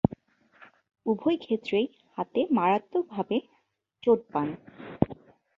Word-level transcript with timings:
উভয়ক্ষেত্রেই 1.05 1.85
হাতে 2.17 2.41
মারাত্মকভাবে 2.57 3.37
চোট 4.03 4.19
পান। 4.33 4.47